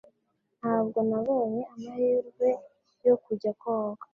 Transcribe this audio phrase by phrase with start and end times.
[0.59, 2.47] Ntabwo nabonye amahirwe
[3.05, 4.05] yo kujya koga.